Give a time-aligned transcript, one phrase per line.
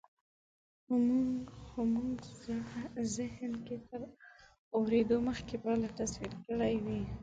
[1.65, 2.15] خو مونږ
[3.15, 4.01] زهن کې تر
[4.75, 7.01] اورېدو مخکې پایله تصور کړې وي